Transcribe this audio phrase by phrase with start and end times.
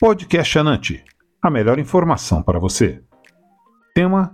[0.00, 1.04] Podcast Anante,
[1.42, 3.02] a melhor informação para você.
[3.92, 4.30] Tema: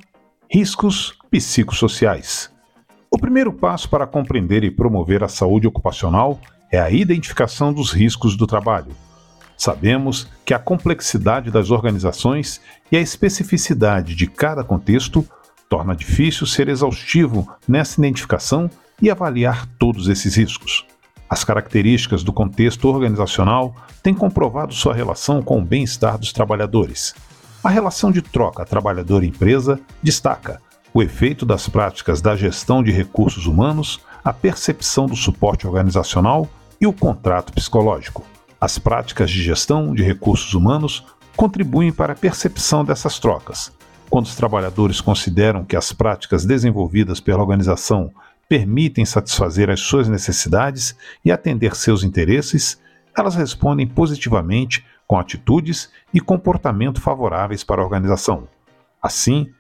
[0.53, 2.53] Riscos psicossociais.
[3.11, 6.39] O primeiro passo para compreender e promover a saúde ocupacional
[6.71, 8.93] é a identificação dos riscos do trabalho.
[9.57, 12.61] Sabemos que a complexidade das organizações
[12.93, 15.27] e a especificidade de cada contexto
[15.67, 18.69] torna difícil ser exaustivo nessa identificação
[19.01, 20.85] e avaliar todos esses riscos.
[21.35, 23.75] As características do contexto organizacional
[24.05, 27.13] têm comprovado sua relação com o bem-estar dos trabalhadores.
[27.61, 30.63] A relação de troca trabalhador-empresa destaca
[30.93, 36.49] o efeito das práticas da gestão de recursos humanos, a percepção do suporte organizacional
[36.81, 38.25] e o contrato psicológico.
[38.61, 41.05] As práticas de gestão de recursos humanos
[41.35, 43.73] contribuem para a percepção dessas trocas.
[44.09, 48.13] Quando os trabalhadores consideram que as práticas desenvolvidas pela organização
[48.49, 52.81] permitem satisfazer as suas necessidades e atender seus interesses,
[53.17, 58.49] elas respondem positivamente com atitudes e comportamento favoráveis para a organização.
[59.03, 59.53] Assim,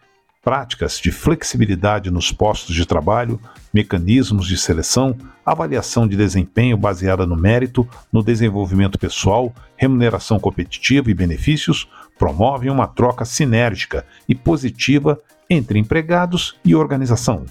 [0.42, 3.40] práticas de flexibilidade nos postos de trabalho,
[3.72, 11.14] mecanismos de seleção, avaliação de desempenho baseada no mérito, no desenvolvimento pessoal, remuneração competitiva e
[11.14, 11.88] benefícios
[12.18, 17.44] promovem uma troca sinérgica e positiva entre empregados e organização.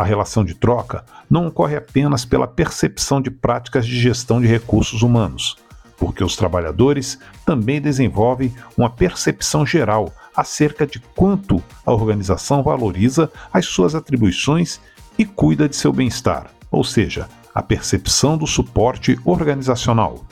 [0.00, 5.02] A relação de troca não ocorre apenas pela percepção de práticas de gestão de recursos
[5.02, 5.58] humanos,
[5.98, 13.66] porque os trabalhadores também desenvolvem uma percepção geral acerca de quanto a organização valoriza as
[13.66, 14.80] suas atribuições
[15.18, 20.24] e cuida de seu bem-estar, ou seja, a percepção do suporte organizacional.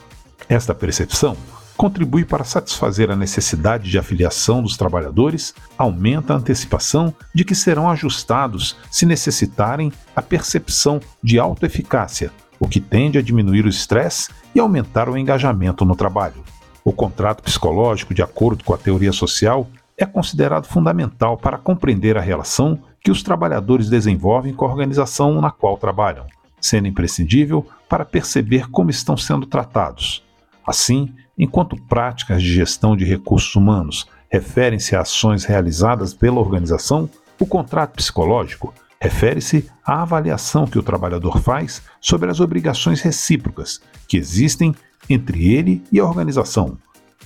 [0.48, 1.36] Esta percepção
[1.78, 7.88] contribui para satisfazer a necessidade de afiliação dos trabalhadores, aumenta a antecipação de que serão
[7.88, 14.58] ajustados, se necessitarem, a percepção de autoeficácia, o que tende a diminuir o estresse e
[14.58, 16.42] aumentar o engajamento no trabalho.
[16.84, 22.20] O contrato psicológico, de acordo com a teoria social, é considerado fundamental para compreender a
[22.20, 26.26] relação que os trabalhadores desenvolvem com a organização na qual trabalham,
[26.60, 30.24] sendo imprescindível para perceber como estão sendo tratados.
[30.66, 37.46] Assim, enquanto práticas de gestão de recursos humanos referem-se a ações realizadas pela organização, o
[37.46, 44.74] contrato psicológico refere-se à avaliação que o trabalhador faz sobre as obrigações recíprocas que existem
[45.08, 46.76] entre ele e a organização.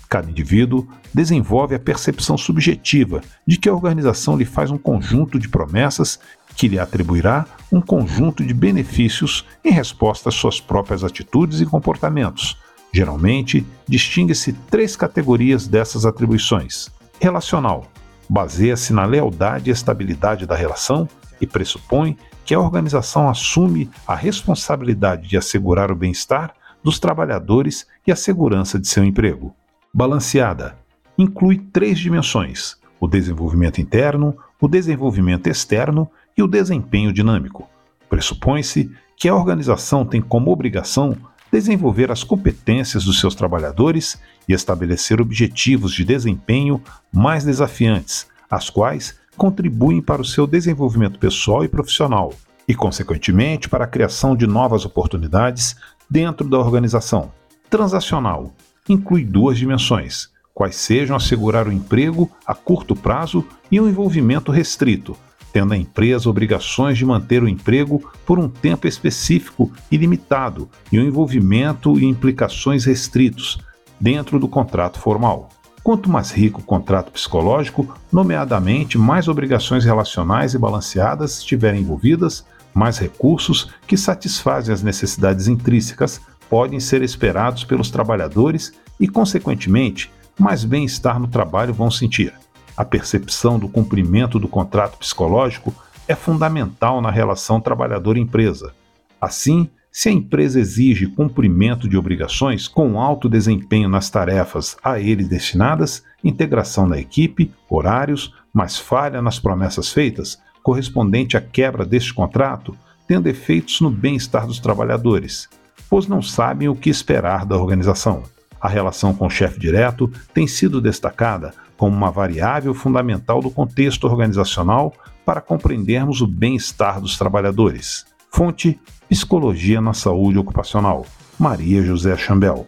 [0.08, 5.48] Cada indivíduo desenvolve a percepção subjetiva de que a organização lhe faz um conjunto de
[5.48, 6.20] promessas
[6.54, 12.58] que lhe atribuirá um conjunto de benefícios em resposta às suas próprias atitudes e comportamentos,
[12.92, 16.90] Geralmente, distingue-se três categorias dessas atribuições.
[17.20, 17.86] Relacional
[18.28, 21.08] baseia-se na lealdade e estabilidade da relação
[21.40, 28.12] e pressupõe que a organização assume a responsabilidade de assegurar o bem-estar dos trabalhadores e
[28.12, 29.54] a segurança de seu emprego.
[29.92, 30.76] Balanceada
[31.16, 37.68] inclui três dimensões: o desenvolvimento interno, o desenvolvimento externo e o desempenho dinâmico.
[38.08, 41.16] Pressupõe-se que a organização tem como obrigação
[41.52, 44.18] desenvolver as competências dos seus trabalhadores
[44.48, 46.82] e estabelecer objetivos de desempenho
[47.12, 52.32] mais desafiantes, as quais contribuem para o seu desenvolvimento pessoal e profissional,
[52.66, 55.76] e, consequentemente, para a criação de novas oportunidades
[56.08, 57.30] dentro da organização.
[57.68, 58.54] Transacional
[58.88, 65.16] inclui duas dimensões, quais sejam assegurar o emprego a curto prazo e um envolvimento restrito,
[65.52, 70.98] tendo a empresa obrigações de manter o emprego por um tempo específico e limitado e
[70.98, 73.58] o envolvimento e implicações restritos
[74.00, 75.48] dentro do contrato formal.
[75.82, 82.98] Quanto mais rico o contrato psicológico, nomeadamente mais obrigações relacionais e balanceadas estiverem envolvidas, mais
[82.98, 91.18] recursos que satisfazem as necessidades intrínsecas podem ser esperados pelos trabalhadores e, consequentemente, mais bem-estar
[91.18, 92.32] no trabalho vão sentir.
[92.76, 95.74] A percepção do cumprimento do contrato psicológico
[96.08, 98.72] é fundamental na relação trabalhador-empresa.
[99.20, 105.22] Assim, se a empresa exige cumprimento de obrigações com alto desempenho nas tarefas a ele
[105.22, 112.74] destinadas, integração na equipe, horários, mas falha nas promessas feitas, correspondente à quebra deste contrato,
[113.06, 115.48] tendo efeitos no bem-estar dos trabalhadores,
[115.90, 118.22] pois não sabem o que esperar da organização.
[118.62, 124.04] A relação com o chefe direto tem sido destacada como uma variável fundamental do contexto
[124.04, 124.94] organizacional
[125.26, 128.06] para compreendermos o bem-estar dos trabalhadores.
[128.30, 128.78] Fonte:
[129.08, 131.04] Psicologia na Saúde Ocupacional.
[131.36, 132.64] Maria José Chambel.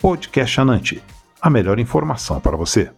[0.00, 1.02] Podcast Anante.
[1.40, 2.90] A melhor informação para você.